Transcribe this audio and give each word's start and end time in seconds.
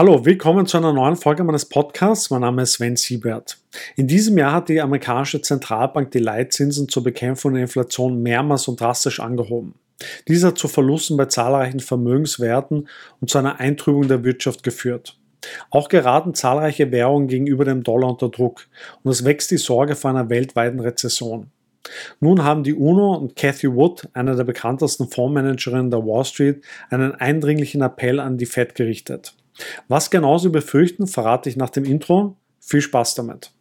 Hallo, 0.00 0.24
willkommen 0.24 0.64
zu 0.64 0.78
einer 0.78 0.94
neuen 0.94 1.14
Folge 1.16 1.44
meines 1.44 1.66
Podcasts. 1.66 2.30
Mein 2.30 2.40
Name 2.40 2.62
ist 2.62 2.72
Sven 2.72 2.96
Siebert. 2.96 3.58
In 3.96 4.06
diesem 4.06 4.38
Jahr 4.38 4.54
hat 4.54 4.70
die 4.70 4.80
amerikanische 4.80 5.42
Zentralbank 5.42 6.10
die 6.12 6.20
Leitzinsen 6.20 6.88
zur 6.88 7.04
Bekämpfung 7.04 7.52
der 7.52 7.64
Inflation 7.64 8.22
mehrmals 8.22 8.66
und 8.66 8.80
drastisch 8.80 9.20
angehoben. 9.20 9.74
Dies 10.26 10.42
hat 10.42 10.56
zu 10.56 10.68
Verlusten 10.68 11.18
bei 11.18 11.26
zahlreichen 11.26 11.80
Vermögenswerten 11.80 12.88
und 13.20 13.28
zu 13.28 13.36
einer 13.36 13.60
Eintrübung 13.60 14.08
der 14.08 14.24
Wirtschaft 14.24 14.62
geführt. 14.62 15.18
Auch 15.68 15.90
geraten 15.90 16.32
zahlreiche 16.32 16.90
Währungen 16.92 17.28
gegenüber 17.28 17.66
dem 17.66 17.82
Dollar 17.82 18.08
unter 18.08 18.30
Druck 18.30 18.68
und 19.02 19.10
es 19.10 19.26
wächst 19.26 19.50
die 19.50 19.58
Sorge 19.58 19.96
vor 19.96 20.12
einer 20.12 20.30
weltweiten 20.30 20.80
Rezession. 20.80 21.50
Nun 22.20 22.44
haben 22.44 22.62
die 22.62 22.74
UNO 22.74 23.14
und 23.14 23.36
Cathy 23.36 23.74
Wood, 23.74 24.08
eine 24.12 24.36
der 24.36 24.44
bekanntesten 24.44 25.08
Fondsmanagerinnen 25.08 25.90
der 25.90 26.00
Wall 26.00 26.24
Street, 26.24 26.62
einen 26.90 27.14
eindringlichen 27.14 27.82
Appell 27.82 28.20
an 28.20 28.38
die 28.38 28.46
Fed 28.46 28.74
gerichtet. 28.74 29.34
Was 29.88 30.10
genau 30.10 30.38
Sie 30.38 30.48
befürchten, 30.48 31.06
verrate 31.06 31.48
ich 31.48 31.56
nach 31.56 31.70
dem 31.70 31.84
Intro. 31.84 32.36
Viel 32.60 32.80
Spaß 32.80 33.14
damit. 33.14 33.52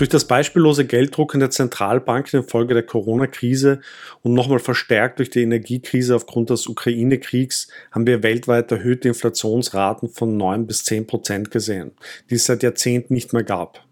Durch 0.00 0.08
das 0.08 0.24
beispiellose 0.24 0.86
Gelddrucken 0.86 1.40
der 1.40 1.50
Zentralbanken 1.50 2.40
infolge 2.40 2.72
der 2.72 2.84
Corona-Krise 2.84 3.82
und 4.22 4.32
nochmal 4.32 4.58
verstärkt 4.58 5.18
durch 5.18 5.28
die 5.28 5.42
Energiekrise 5.42 6.16
aufgrund 6.16 6.48
des 6.48 6.68
Ukraine-Kriegs 6.68 7.68
haben 7.92 8.06
wir 8.06 8.22
weltweit 8.22 8.72
erhöhte 8.72 9.08
Inflationsraten 9.08 10.08
von 10.08 10.38
9 10.38 10.66
bis 10.66 10.84
10 10.84 11.06
Prozent 11.06 11.50
gesehen, 11.50 11.92
die 12.30 12.36
es 12.36 12.46
seit 12.46 12.62
Jahrzehnten 12.62 13.12
nicht 13.12 13.34
mehr 13.34 13.42
gab. 13.42 13.84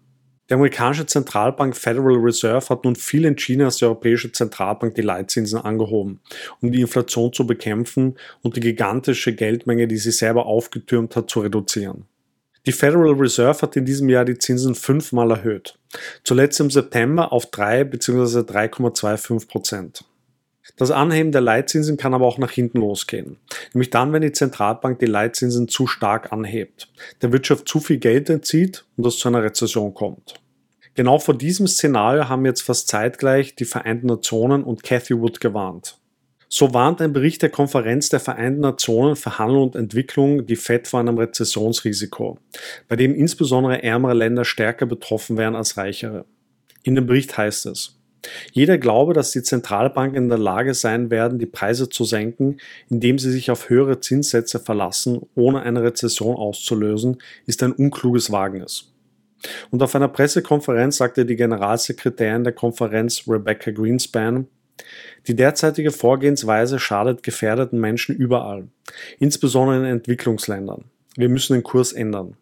Die 0.49 0.55
amerikanische 0.55 1.05
Zentralbank 1.05 1.77
Federal 1.77 2.17
Reserve 2.17 2.71
hat 2.71 2.85
nun 2.85 2.97
viel 2.97 3.27
entschieden 3.27 3.67
als 3.67 3.77
die 3.77 3.85
Europäische 3.85 4.33
Zentralbank 4.33 4.95
die 4.95 5.03
Leitzinsen 5.03 5.61
angehoben, 5.61 6.21
um 6.63 6.73
die 6.73 6.81
Inflation 6.81 7.35
zu 7.35 7.47
bekämpfen 7.47 8.17
und 8.41 8.57
die 8.57 8.61
gigantische 8.61 9.35
Geldmenge, 9.35 9.87
die 9.87 9.99
sie 9.99 10.13
selber 10.13 10.47
aufgetürmt 10.47 11.17
hat, 11.17 11.29
zu 11.29 11.41
reduzieren. 11.41 12.07
Die 12.69 12.73
Federal 12.73 13.15
Reserve 13.15 13.63
hat 13.63 13.77
in 13.77 13.87
diesem 13.87 14.11
Jahr 14.11 14.27
die 14.27 14.37
Zinsen 14.37 14.75
fünfmal 14.75 15.31
erhöht, 15.31 15.79
zuletzt 16.23 16.61
im 16.61 16.71
September 16.71 17.33
auf 17.33 17.47
3 17.47 17.85
bzw. 17.85 18.41
3,25 18.41 19.49
Prozent. 19.49 20.05
Das 20.77 20.91
Anheben 20.91 21.33
der 21.33 21.41
Leitzinsen 21.41 21.97
kann 21.97 22.13
aber 22.13 22.27
auch 22.27 22.37
nach 22.37 22.51
hinten 22.51 22.81
losgehen. 22.81 23.39
Nämlich 23.73 23.89
dann, 23.89 24.13
wenn 24.13 24.21
die 24.21 24.33
Zentralbank 24.33 24.99
die 24.99 25.07
Leitzinsen 25.07 25.69
zu 25.69 25.87
stark 25.87 26.31
anhebt, 26.31 26.93
der 27.23 27.33
Wirtschaft 27.33 27.67
zu 27.67 27.81
viel 27.81 27.97
Geld 27.97 28.29
entzieht 28.29 28.85
und 28.99 29.07
es 29.07 29.17
zu 29.17 29.29
einer 29.29 29.43
Rezession 29.43 29.95
kommt. 29.95 30.35
Genau 30.95 31.19
vor 31.19 31.39
diesem 31.39 31.67
Szenario 31.67 32.29
haben 32.29 32.45
jetzt 32.45 32.61
fast 32.61 32.89
zeitgleich 32.89 33.55
die 33.55 33.65
Vereinten 33.65 34.09
Nationen 34.09 34.63
und 34.63 34.83
Cathy 34.83 35.19
Wood 35.19 35.41
gewarnt. 35.41 35.97
So 36.51 36.73
warnt 36.73 37.03
ein 37.03 37.13
Bericht 37.13 37.43
der 37.43 37.51
Konferenz 37.51 38.09
der 38.09 38.21
Vereinten 38.21 38.61
Nationen 38.61 39.17
für 39.17 39.39
Handel 39.39 39.59
und 39.59 39.77
Entwicklung 39.77 40.47
die 40.47 40.57
FED 40.57 40.89
vor 40.89 41.01
einem 41.01 41.19
Rezessionsrisiko, 41.19 42.39
bei 42.89 42.97
dem 42.97 43.15
insbesondere 43.15 43.83
ärmere 43.83 44.15
Länder 44.15 44.47
stärker 44.47 44.87
betroffen 44.87 45.37
wären 45.37 45.55
als 45.55 45.77
reichere. 45.77 46.25
In 46.83 46.95
dem 46.95 47.07
Bericht 47.07 47.37
heißt 47.37 47.67
es, 47.67 47.99
jeder 48.53 48.79
glaube, 48.79 49.13
dass 49.13 49.31
die 49.31 49.43
Zentralbanken 49.43 50.17
in 50.25 50.29
der 50.29 50.39
Lage 50.39 50.75
sein 50.75 51.11
werden, 51.11 51.39
die 51.39 51.47
Preise 51.47 51.89
zu 51.89 52.05
senken, 52.05 52.57
indem 52.89 53.19
sie 53.19 53.31
sich 53.31 53.51
auf 53.51 53.69
höhere 53.69 54.01
Zinssätze 54.01 54.59
verlassen, 54.59 55.21
ohne 55.35 55.63
eine 55.63 55.83
Rezession 55.83 56.35
auszulösen, 56.37 57.19
ist 57.47 57.63
ein 57.63 57.73
unkluges 57.73 58.33
Wagnis. 58.33 58.93
Und 59.71 59.83
auf 59.83 59.95
einer 59.95 60.09
Pressekonferenz 60.09 60.97
sagte 60.97 61.25
die 61.25 61.37
Generalsekretärin 61.37 62.43
der 62.43 62.55
Konferenz 62.55 63.23
Rebecca 63.29 63.71
Greenspan, 63.71 64.49
die 65.27 65.37
derzeitige 65.37 65.91
Vorgehensweise 65.91 66.79
schadet 66.79 67.23
gefährdeten 67.23 67.81
Menschen 67.81 68.17
überall, 68.17 68.69
insbesondere 69.19 69.79
in 69.79 69.85
Entwicklungsländern. 69.85 70.85
Wir 71.17 71.29
müssen 71.29 71.55
den 71.55 71.63
Kurs 71.63 71.93
ändern. 71.93 72.37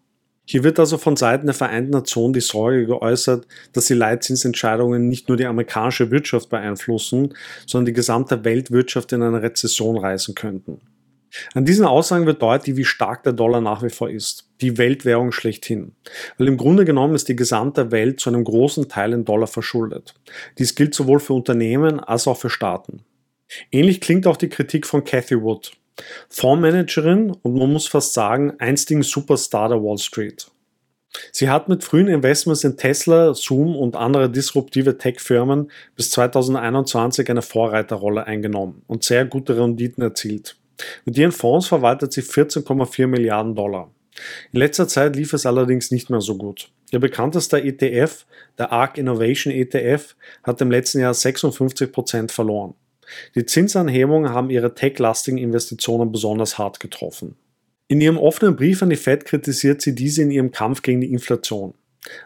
Hier 0.48 0.62
wird 0.62 0.78
also 0.78 0.96
von 0.96 1.16
Seiten 1.16 1.46
der 1.46 1.54
Vereinten 1.54 1.90
Nationen 1.90 2.32
die 2.32 2.40
Sorge 2.40 2.86
geäußert, 2.86 3.46
dass 3.72 3.86
die 3.86 3.94
Leitzinsentscheidungen 3.94 5.08
nicht 5.08 5.28
nur 5.28 5.36
die 5.36 5.46
amerikanische 5.46 6.12
Wirtschaft 6.12 6.50
beeinflussen, 6.50 7.34
sondern 7.66 7.86
die 7.86 7.92
gesamte 7.92 8.44
Weltwirtschaft 8.44 9.12
in 9.12 9.22
eine 9.22 9.42
Rezession 9.42 9.98
reißen 9.98 10.36
könnten. 10.36 10.80
An 11.54 11.64
diesen 11.64 11.84
Aussagen 11.84 12.26
wird 12.26 12.42
deutlich, 12.42 12.76
wie 12.76 12.84
stark 12.84 13.22
der 13.22 13.32
Dollar 13.32 13.60
nach 13.60 13.82
wie 13.82 13.90
vor 13.90 14.10
ist, 14.10 14.48
die 14.60 14.78
Weltwährung 14.78 15.32
schlechthin. 15.32 15.94
Weil 16.38 16.48
im 16.48 16.56
Grunde 16.56 16.84
genommen 16.84 17.14
ist 17.14 17.28
die 17.28 17.36
gesamte 17.36 17.90
Welt 17.90 18.20
zu 18.20 18.30
einem 18.30 18.44
großen 18.44 18.88
Teil 18.88 19.12
in 19.12 19.24
Dollar 19.24 19.46
verschuldet. 19.46 20.14
Dies 20.58 20.74
gilt 20.74 20.94
sowohl 20.94 21.20
für 21.20 21.34
Unternehmen 21.34 22.00
als 22.00 22.26
auch 22.26 22.36
für 22.36 22.50
Staaten. 22.50 23.00
Ähnlich 23.70 24.00
klingt 24.00 24.26
auch 24.26 24.36
die 24.36 24.48
Kritik 24.48 24.86
von 24.86 25.04
Cathy 25.04 25.40
Wood, 25.40 25.72
Fondsmanagerin 26.28 27.30
und 27.42 27.54
man 27.54 27.72
muss 27.72 27.86
fast 27.86 28.12
sagen, 28.12 28.54
einstigen 28.58 29.02
Superstar 29.02 29.68
der 29.68 29.82
Wall 29.82 29.98
Street. 29.98 30.48
Sie 31.32 31.48
hat 31.48 31.68
mit 31.68 31.84
frühen 31.84 32.08
Investments 32.08 32.64
in 32.64 32.76
Tesla, 32.76 33.32
Zoom 33.34 33.74
und 33.74 33.96
andere 33.96 34.30
disruptive 34.30 34.98
Tech-Firmen 34.98 35.70
bis 35.94 36.10
2021 36.10 37.30
eine 37.30 37.42
Vorreiterrolle 37.42 38.26
eingenommen 38.26 38.82
und 38.86 39.04
sehr 39.04 39.24
gute 39.24 39.56
Renditen 39.56 40.02
erzielt. 40.02 40.56
Mit 41.04 41.16
ihren 41.18 41.32
Fonds 41.32 41.66
verwaltet 41.66 42.12
sie 42.12 42.22
14,4 42.22 43.06
Milliarden 43.06 43.54
Dollar. 43.54 43.90
In 44.52 44.60
letzter 44.60 44.88
Zeit 44.88 45.16
lief 45.16 45.32
es 45.32 45.46
allerdings 45.46 45.90
nicht 45.90 46.10
mehr 46.10 46.20
so 46.20 46.36
gut. 46.36 46.70
Ihr 46.90 47.00
bekanntester 47.00 47.62
ETF, 47.62 48.26
der 48.58 48.72
ARK 48.72 48.98
Innovation 48.98 49.52
ETF, 49.52 50.16
hat 50.42 50.60
im 50.60 50.70
letzten 50.70 51.00
Jahr 51.00 51.14
56 51.14 51.92
Prozent 51.92 52.32
verloren. 52.32 52.74
Die 53.34 53.44
Zinsanhebungen 53.44 54.32
haben 54.32 54.50
ihre 54.50 54.74
tech-lastigen 54.74 55.38
Investitionen 55.38 56.12
besonders 56.12 56.58
hart 56.58 56.80
getroffen. 56.80 57.36
In 57.88 58.00
ihrem 58.00 58.18
offenen 58.18 58.56
Brief 58.56 58.82
an 58.82 58.90
die 58.90 58.96
Fed 58.96 59.24
kritisiert 59.24 59.80
sie 59.80 59.94
diese 59.94 60.22
in 60.22 60.30
ihrem 60.30 60.50
Kampf 60.50 60.82
gegen 60.82 61.00
die 61.00 61.12
Inflation. 61.12 61.74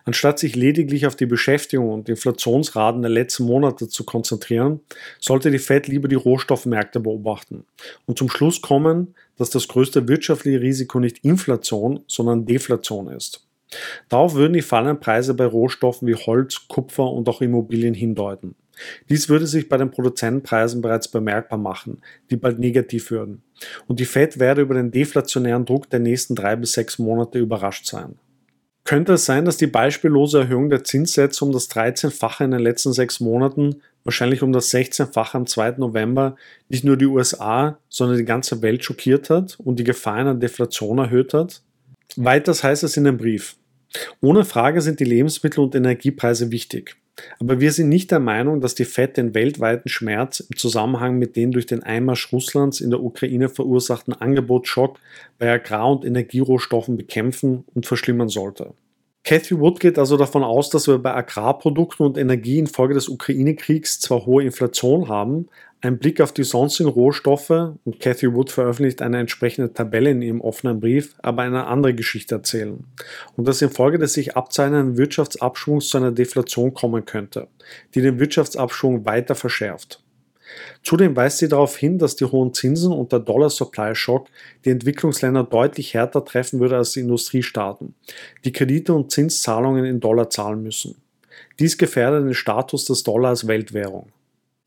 Anstatt 0.05 0.39
sich 0.39 0.57
lediglich 0.57 1.07
auf 1.07 1.17
die 1.17 1.27
Beschäftigung 1.27 1.91
und 1.91 2.09
Inflationsraten 2.09 3.03
der 3.03 3.11
letzten 3.11 3.45
Monate 3.45 3.89
zu 3.89 4.05
konzentrieren, 4.05 4.81
sollte 5.19 5.51
die 5.51 5.59
Fed 5.59 5.89
lieber 5.89 6.09
die 6.09 6.17
Rohstoffmärkte 6.17 7.01
beobachten 7.01 7.65
und 8.07 8.19
zum 8.19 8.31
Schluss 8.31 8.61
kommen, 8.61 9.15
dass 9.37 9.51
das 9.51 9.69
größte 9.69 10.09
wirtschaftliche 10.09 10.61
Risiko 10.61 11.01
nicht 11.01 11.25
Inflation, 11.25 12.01
sondern 12.07 12.47
Deflation 12.47 13.09
ist. 13.09 13.47
Darauf 14.09 14.35
würden 14.35 14.53
die 14.53 14.63
fallenden 14.63 15.01
Preise 15.01 15.35
bei 15.35 15.47
Rohstoffen 15.47 16.09
wie 16.09 16.15
Holz, 16.15 16.67
Kupfer 16.69 17.11
und 17.11 17.29
auch 17.29 17.41
Immobilien 17.41 17.95
hindeuten. 17.95 18.57
Dies 19.09 19.29
würde 19.29 19.47
sich 19.47 19.69
bei 19.69 19.77
den 19.77 19.91
Produzentenpreisen 19.91 20.81
bereits 20.81 21.09
bemerkbar 21.09 21.59
machen, 21.59 22.01
die 22.31 22.37
bald 22.37 22.59
negativ 22.59 23.11
würden. 23.11 23.43
Und 23.87 24.01
die 24.01 24.07
Fed 24.07 24.39
werde 24.39 24.63
über 24.63 24.75
den 24.75 24.91
deflationären 24.91 25.67
Druck 25.67 25.91
der 25.91 26.01
nächsten 26.01 26.35
drei 26.35 26.57
bis 26.57 26.73
sechs 26.73 26.99
Monate 26.99 27.39
überrascht 27.39 27.87
sein. 27.87 28.15
Könnte 28.91 29.13
es 29.13 29.25
sein, 29.25 29.45
dass 29.45 29.57
die 29.57 29.69
beispiellose 29.69 30.41
Erhöhung 30.41 30.69
der 30.69 30.83
Zinssätze 30.83 31.45
um 31.45 31.53
das 31.53 31.71
13-fache 31.71 32.43
in 32.43 32.51
den 32.51 32.59
letzten 32.59 32.93
sechs 32.93 33.21
Monaten, 33.21 33.83
wahrscheinlich 34.03 34.43
um 34.43 34.53
das 34.53 34.75
16-fache 34.75 35.37
am 35.37 35.47
2. 35.47 35.77
November, 35.79 36.35
nicht 36.69 36.83
nur 36.83 36.97
die 36.97 37.07
USA, 37.07 37.79
sondern 37.89 38.19
die 38.19 38.25
ganze 38.25 38.63
Welt 38.63 38.83
schockiert 38.83 39.31
hat 39.31 39.57
und 39.61 39.77
die 39.77 39.85
Gefahr 39.85 40.15
einer 40.15 40.35
Deflation 40.35 40.99
erhöht 40.99 41.35
hat? 41.35 41.63
Weiters 42.17 42.65
heißt 42.65 42.83
es 42.83 42.97
in 42.97 43.05
dem 43.05 43.17
Brief. 43.17 43.55
Ohne 44.21 44.45
Frage 44.45 44.81
sind 44.81 45.01
die 45.01 45.05
Lebensmittel- 45.05 45.65
und 45.65 45.75
Energiepreise 45.75 46.51
wichtig. 46.51 46.97
Aber 47.39 47.61
wir 47.61 47.73
sind 47.73 47.89
nicht 47.89 48.11
der 48.11 48.21
Meinung, 48.21 48.61
dass 48.61 48.75
die 48.75 48.85
FED 48.85 49.17
den 49.17 49.35
weltweiten 49.35 49.89
Schmerz 49.89 50.41
im 50.41 50.57
Zusammenhang 50.57 51.19
mit 51.19 51.37
den 51.37 51.51
durch 51.53 51.67
den 51.67 51.83
Einmarsch 51.83 52.33
Russlands 52.33 52.81
in 52.81 52.91
der 52.91 53.03
Ukraine 53.03 53.49
verursachten 53.49 54.15
Angebotsschock 54.15 54.99
bei 55.39 55.51
Agrar- 55.51 55.91
und 55.91 56.05
Energierohstoffen 56.05 56.97
bekämpfen 56.97 57.65
und 57.75 57.87
verschlimmern 57.87 58.29
sollte. 58.29 58.73
Cathy 59.23 59.59
Wood 59.59 59.81
geht 59.81 59.99
also 59.99 60.17
davon 60.17 60.43
aus, 60.43 60.71
dass 60.71 60.89
wir 60.89 60.99
bei 60.99 61.15
Agrarprodukten 61.15 62.07
und 62.07 62.17
Energie 62.17 62.59
infolge 62.59 62.95
des 62.95 63.09
Ukraine-Kriegs 63.09 64.01
zwar 64.01 64.25
hohe 64.25 64.43
Inflation 64.43 65.09
haben, 65.09 65.49
ein 65.83 65.99
Blick 65.99 66.21
auf 66.21 66.33
die 66.33 66.43
sonstigen 66.43 66.89
Rohstoffe 66.89 67.51
und 67.51 68.01
Cathy 68.01 68.33
Wood 68.35 68.51
veröffentlicht 68.51 69.03
eine 69.03 69.19
entsprechende 69.19 69.73
Tabelle 69.73 70.11
in 70.11 70.23
ihrem 70.23 70.41
offenen 70.41 70.81
Brief, 70.81 71.15
aber 71.23 71.43
eine 71.43 71.67
andere 71.67 71.95
Geschichte 71.95 72.37
erzählen 72.37 72.85
und 73.37 73.49
dass 73.49 73.63
infolge 73.63 73.99
des 73.99 74.15
sich 74.15 74.37
abzeichnenden 74.37 74.97
Wirtschaftsabschwungs 74.99 75.89
zu 75.89 75.99
einer 75.99 76.13
Deflation 76.13 76.75
kommen 76.75 77.05
könnte, 77.05 77.49
die 77.95 78.03
den 78.03 78.19
Wirtschaftsabschwung 78.21 79.05
weiter 79.07 79.35
verschärft. 79.35 80.03
Zudem 80.83 81.15
weist 81.17 81.39
sie 81.39 81.49
darauf 81.49 81.77
hin, 81.77 81.99
dass 81.99 82.17
die 82.17 82.25
hohen 82.25 82.55
Zinsen 82.55 82.93
und 82.93 83.13
der 83.13 83.21
Dollar-Supply-Shock 83.21 84.29
die 84.65 84.71
Entwicklungsländer 84.71 85.45
deutlich 85.45 85.95
härter 85.95 86.25
treffen 86.25 86.61
würde 86.61 86.77
als 86.77 86.93
die 86.93 87.01
Industriestaaten, 87.01 87.95
die 88.45 88.53
Kredite 88.53 88.95
und 88.95 89.11
Zinszahlungen 89.11 89.85
in 89.85 90.01
Dollar 90.01 90.31
zahlen 90.31 90.63
müssen. 90.63 90.97
Dies 91.59 91.77
gefährdet 91.77 92.25
den 92.25 92.35
Status 92.35 92.87
des 92.87 93.03
Dollar 93.03 93.31
als 93.31 93.47
Weltwährung. 93.47 94.11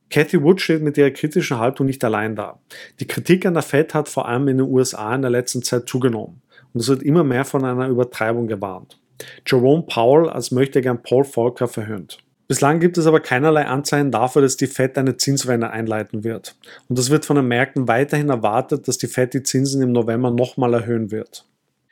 Cathy 0.10 0.44
Wood 0.44 0.62
steht 0.62 0.84
mit 0.84 0.98
ihrer 0.98 1.10
kritischen 1.10 1.58
Haltung 1.58 1.88
nicht 1.88 2.04
allein 2.04 2.36
da. 2.36 2.60
Die 3.00 3.08
Kritik 3.08 3.48
an 3.48 3.56
der 3.56 3.64
Fed 3.64 3.96
hat 3.96 4.08
vor 4.08 4.28
allem 4.28 4.48
in 4.48 4.60
den 4.60 4.68
USA 4.68 5.16
in 5.16 5.24
der 5.24 5.32
letzten 5.32 5.64
Zeit 5.64 5.90
zugenommen 5.90 6.42
und 6.74 6.82
es 6.82 6.88
wird 6.88 7.02
immer 7.02 7.24
mehr 7.24 7.46
von 7.46 7.66
einer 7.66 7.88
Übertreibung 7.88 8.48
gewarnt. 8.48 9.00
Jerome 9.48 9.84
Powell 9.84 10.30
als 10.30 10.52
möchte 10.52 10.82
gern 10.82 11.02
Paul 11.02 11.24
Volcker 11.24 11.68
verhöhnt. 11.68 12.20
Bislang 12.48 12.80
gibt 12.80 12.98
es 12.98 13.08
aber 13.08 13.22
keinerlei 13.22 13.66
Anzeichen 13.66 14.12
dafür, 14.12 14.42
dass 14.42 14.58
die 14.58 14.68
Fed 14.68 14.98
eine 14.98 15.18
Zinswende 15.18 15.70
einleiten 15.70 16.24
wird. 16.24 16.56
Und 16.90 17.00
es 17.00 17.10
wird 17.10 17.26
von 17.26 17.38
den 17.38 17.48
Märkten 17.48 17.88
weiterhin 17.88 18.30
erwartet, 18.30 18.88
dass 18.88 18.98
die 18.98 19.08
Fed 19.08 19.34
die 19.34 19.44
Zinsen 19.44 19.82
im 19.82 19.92
November 19.92 20.30
nochmal 20.30 20.74
erhöhen 20.74 21.10
wird. 21.12 21.46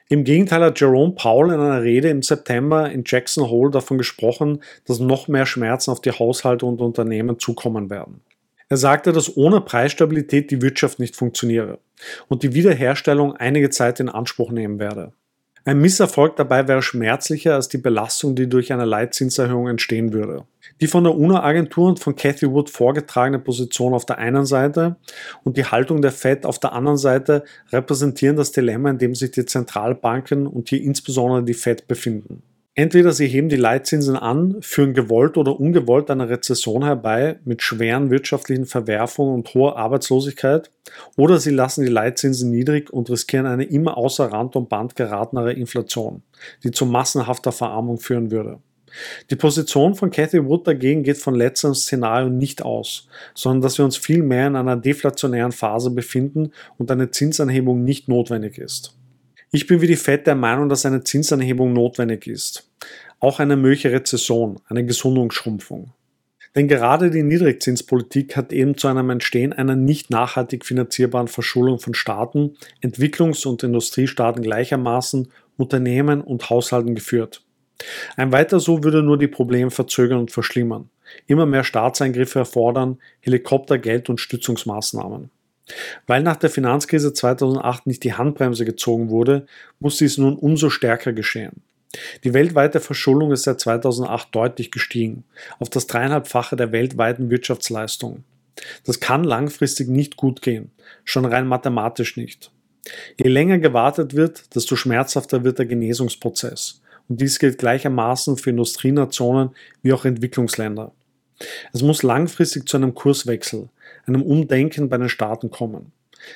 Im 0.09 0.25
Gegenteil 0.25 0.61
hat 0.61 0.77
Jerome 0.77 1.13
Powell 1.13 1.53
in 1.53 1.61
einer 1.61 1.83
Rede 1.83 2.09
im 2.09 2.21
September 2.21 2.91
in 2.91 3.03
Jackson 3.05 3.49
Hole 3.49 3.71
davon 3.71 3.97
gesprochen, 3.97 4.61
dass 4.85 4.99
noch 4.99 5.29
mehr 5.29 5.45
Schmerzen 5.45 5.89
auf 5.89 6.01
die 6.01 6.11
Haushalte 6.11 6.65
und 6.65 6.81
Unternehmen 6.81 7.39
zukommen 7.39 7.89
werden. 7.89 8.19
Er 8.67 8.75
sagte, 8.75 9.13
dass 9.13 9.37
ohne 9.37 9.61
Preisstabilität 9.61 10.51
die 10.51 10.61
Wirtschaft 10.61 10.99
nicht 10.99 11.15
funktioniere 11.15 11.79
und 12.27 12.43
die 12.43 12.53
Wiederherstellung 12.53 13.37
einige 13.37 13.69
Zeit 13.69 14.01
in 14.01 14.09
Anspruch 14.09 14.51
nehmen 14.51 14.79
werde. 14.79 15.13
Ein 15.63 15.79
Misserfolg 15.79 16.37
dabei 16.37 16.67
wäre 16.67 16.81
schmerzlicher 16.81 17.53
als 17.53 17.69
die 17.69 17.77
Belastung, 17.77 18.35
die 18.35 18.49
durch 18.49 18.73
eine 18.73 18.85
Leitzinserhöhung 18.85 19.67
entstehen 19.67 20.11
würde. 20.11 20.45
Die 20.79 20.87
von 20.87 21.03
der 21.03 21.13
UNO-Agentur 21.13 21.89
und 21.89 21.99
von 21.99 22.15
Cathy 22.15 22.51
Wood 22.51 22.71
vorgetragene 22.71 23.37
Position 23.37 23.93
auf 23.93 24.05
der 24.05 24.17
einen 24.17 24.45
Seite 24.45 24.95
und 25.43 25.57
die 25.57 25.65
Haltung 25.65 26.01
der 26.01 26.11
Fed 26.11 26.47
auf 26.47 26.57
der 26.57 26.73
anderen 26.73 26.97
Seite 26.97 27.43
repräsentieren 27.71 28.37
das 28.37 28.51
Dilemma, 28.51 28.89
in 28.89 28.97
dem 28.97 29.13
sich 29.13 29.29
die 29.29 29.45
Zentralbanken 29.45 30.47
und 30.47 30.69
hier 30.69 30.81
insbesondere 30.81 31.43
die 31.43 31.53
Fed 31.53 31.87
befinden. 31.87 32.41
Entweder 32.81 33.11
sie 33.11 33.27
heben 33.27 33.47
die 33.47 33.57
Leitzinsen 33.57 34.15
an, 34.15 34.57
führen 34.61 34.95
gewollt 34.95 35.37
oder 35.37 35.59
ungewollt 35.59 36.09
eine 36.09 36.29
Rezession 36.29 36.83
herbei 36.83 37.37
mit 37.45 37.61
schweren 37.61 38.09
wirtschaftlichen 38.09 38.65
Verwerfungen 38.65 39.35
und 39.35 39.53
hoher 39.53 39.77
Arbeitslosigkeit, 39.77 40.71
oder 41.15 41.39
sie 41.39 41.51
lassen 41.51 41.83
die 41.83 41.91
Leitzinsen 41.91 42.49
niedrig 42.49 42.91
und 42.91 43.07
riskieren 43.11 43.45
eine 43.45 43.65
immer 43.65 43.97
außer 43.97 44.31
Rand 44.31 44.55
und 44.55 44.67
Band 44.67 44.95
geratenere 44.95 45.53
Inflation, 45.53 46.23
die 46.63 46.71
zu 46.71 46.87
massenhafter 46.87 47.51
Verarmung 47.51 47.99
führen 47.99 48.31
würde. 48.31 48.57
Die 49.29 49.35
Position 49.35 49.93
von 49.93 50.09
Cathy 50.09 50.43
Wood 50.43 50.65
dagegen 50.65 51.03
geht 51.03 51.19
von 51.19 51.35
letzterem 51.35 51.75
Szenario 51.75 52.29
nicht 52.29 52.63
aus, 52.63 53.07
sondern 53.35 53.61
dass 53.61 53.77
wir 53.77 53.85
uns 53.85 53.95
vielmehr 53.95 54.47
in 54.47 54.55
einer 54.55 54.75
deflationären 54.75 55.51
Phase 55.51 55.91
befinden 55.91 56.49
und 56.79 56.89
eine 56.89 57.11
Zinsanhebung 57.11 57.83
nicht 57.83 58.07
notwendig 58.07 58.57
ist. 58.57 58.97
Ich 59.51 59.67
bin 59.67 59.81
wie 59.81 59.87
die 59.87 59.97
Fed 59.97 60.25
der 60.25 60.33
Meinung, 60.33 60.67
dass 60.67 60.87
eine 60.87 61.03
Zinsanhebung 61.03 61.73
notwendig 61.73 62.25
ist. 62.25 62.70
Auch 63.21 63.39
eine 63.39 63.55
mögliche 63.55 63.91
Rezession, 63.91 64.59
eine 64.65 64.83
Gesundungsschrumpfung. 64.83 65.93
Denn 66.55 66.67
gerade 66.67 67.11
die 67.11 67.21
Niedrigzinspolitik 67.21 68.35
hat 68.35 68.51
eben 68.51 68.75
zu 68.75 68.87
einem 68.87 69.11
Entstehen 69.11 69.53
einer 69.53 69.75
nicht 69.75 70.09
nachhaltig 70.09 70.65
finanzierbaren 70.65 71.27
Verschuldung 71.27 71.79
von 71.79 71.93
Staaten, 71.93 72.57
Entwicklungs- 72.81 73.45
und 73.47 73.61
Industriestaaten 73.61 74.41
gleichermaßen, 74.41 75.31
Unternehmen 75.55 76.21
und 76.21 76.49
Haushalten 76.49 76.95
geführt. 76.95 77.43
Ein 78.17 78.31
weiter 78.31 78.59
so 78.59 78.83
würde 78.83 79.03
nur 79.03 79.19
die 79.19 79.27
Probleme 79.27 79.69
verzögern 79.69 80.19
und 80.19 80.31
verschlimmern, 80.31 80.89
immer 81.27 81.45
mehr 81.45 81.63
Staatseingriffe 81.63 82.39
erfordern, 82.39 82.97
Helikopter, 83.19 83.77
Geld 83.77 84.09
und 84.09 84.19
Stützungsmaßnahmen. 84.19 85.29
Weil 86.07 86.23
nach 86.23 86.37
der 86.37 86.49
Finanzkrise 86.49 87.13
2008 87.13 87.85
nicht 87.85 88.03
die 88.03 88.13
Handbremse 88.13 88.65
gezogen 88.65 89.11
wurde, 89.11 89.45
muss 89.79 89.97
dies 89.97 90.17
nun 90.17 90.35
umso 90.35 90.71
stärker 90.71 91.13
geschehen. 91.13 91.61
Die 92.23 92.33
weltweite 92.33 92.79
Verschuldung 92.79 93.31
ist 93.31 93.43
seit 93.43 93.59
2008 93.59 94.29
deutlich 94.31 94.71
gestiegen, 94.71 95.23
auf 95.59 95.69
das 95.69 95.87
dreieinhalbfache 95.87 96.55
der 96.55 96.71
weltweiten 96.71 97.29
Wirtschaftsleistung. 97.29 98.23
Das 98.85 98.99
kann 98.99 99.23
langfristig 99.23 99.87
nicht 99.87 100.17
gut 100.17 100.41
gehen, 100.41 100.71
schon 101.03 101.25
rein 101.25 101.47
mathematisch 101.47 102.17
nicht. 102.17 102.51
Je 103.17 103.29
länger 103.29 103.59
gewartet 103.59 104.15
wird, 104.15 104.55
desto 104.55 104.75
schmerzhafter 104.75 105.43
wird 105.43 105.59
der 105.59 105.65
Genesungsprozess. 105.65 106.81
Und 107.07 107.21
dies 107.21 107.39
gilt 107.39 107.57
gleichermaßen 107.57 108.37
für 108.37 108.51
Industrienationen 108.51 109.51
wie 109.83 109.93
auch 109.93 110.05
Entwicklungsländer. 110.05 110.91
Es 111.73 111.81
muss 111.81 112.03
langfristig 112.03 112.67
zu 112.67 112.77
einem 112.77 112.93
Kurswechsel, 112.93 113.69
einem 114.05 114.21
Umdenken 114.21 114.89
bei 114.89 114.97
den 114.97 115.09
Staaten 115.09 115.51
kommen. 115.51 115.91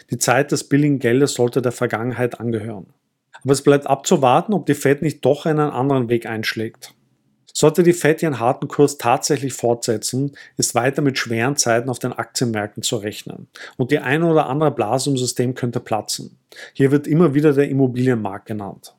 Die 0.10 0.18
Zeit 0.18 0.52
des 0.52 0.64
billigen 0.64 1.00
Geldes 1.00 1.36
sollte 1.36 1.62
der 1.62 1.72
Vergangenheit 1.72 2.40
angehören. 2.40 2.88
Aber 3.46 3.54
es 3.54 3.62
bleibt 3.62 3.88
abzuwarten, 3.88 4.54
ob 4.54 4.66
die 4.66 4.74
Fed 4.74 5.02
nicht 5.04 5.24
doch 5.24 5.46
einen 5.46 5.60
anderen 5.70 6.10
Weg 6.10 6.26
einschlägt. 6.26 6.94
Sollte 7.54 7.84
die 7.84 7.94
Fed 7.94 8.22
ihren 8.22 8.40
harten 8.40 8.68
Kurs 8.68 8.98
tatsächlich 8.98 9.54
fortsetzen, 9.54 10.36
ist 10.58 10.76
weiter 10.76 11.02
mit 11.02 11.18
schweren 11.18 11.56
Zeiten 11.56 11.90
auf 11.90 12.00
den 12.00 12.12
Aktienmärkten 12.12 12.84
zu 12.84 12.98
rechnen. 12.98 13.48
Und 13.78 13.92
die 13.92 14.00
eine 14.00 14.26
oder 14.26 14.48
andere 14.48 14.72
Blase 14.72 15.12
im 15.12 15.16
System 15.16 15.56
könnte 15.56 15.80
platzen. 15.80 16.38
Hier 16.74 16.92
wird 16.92 17.08
immer 17.08 17.34
wieder 17.34 17.54
der 17.54 17.70
Immobilienmarkt 17.70 18.48
genannt. 18.48 18.96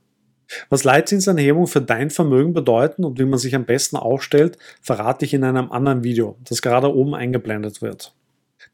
Was 0.70 0.84
Leitzinsanhebung 0.84 1.66
für 1.66 1.82
dein 1.82 2.08
Vermögen 2.08 2.54
bedeuten 2.54 3.04
und 3.04 3.18
wie 3.18 3.24
man 3.24 3.38
sich 3.38 3.54
am 3.54 3.66
besten 3.66 3.96
aufstellt, 3.96 4.56
verrate 4.80 5.24
ich 5.24 5.34
in 5.34 5.44
einem 5.44 5.70
anderen 5.70 6.04
Video, 6.04 6.38
das 6.44 6.62
gerade 6.62 6.94
oben 6.94 7.14
eingeblendet 7.14 7.82
wird. 7.82 8.14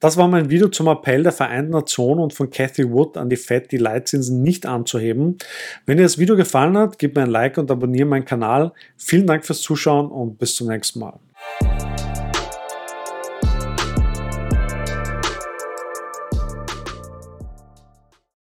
Das 0.02 0.16
war 0.16 0.26
mein 0.26 0.50
Video 0.50 0.66
zum 0.66 0.88
Appell 0.88 1.22
der 1.22 1.30
Vereinten 1.30 1.70
Nationen 1.70 2.18
und 2.18 2.34
von 2.34 2.50
Cathy 2.50 2.90
Wood 2.90 3.16
an 3.16 3.30
die 3.30 3.36
Fed, 3.36 3.70
die 3.70 3.76
Leitzinsen 3.76 4.42
nicht 4.42 4.66
anzuheben. 4.66 5.38
Wenn 5.86 5.96
dir 5.96 6.02
das 6.02 6.18
Video 6.18 6.34
gefallen 6.34 6.76
hat, 6.76 6.98
gib 6.98 7.14
mir 7.14 7.22
ein 7.22 7.30
Like 7.30 7.56
und 7.56 7.70
abonniere 7.70 8.06
meinen 8.06 8.24
Kanal. 8.24 8.72
Vielen 8.96 9.28
Dank 9.28 9.46
fürs 9.46 9.60
Zuschauen 9.60 10.10
und 10.10 10.40
bis 10.40 10.56
zum 10.56 10.66
nächsten 10.66 10.98
Mal. 10.98 11.20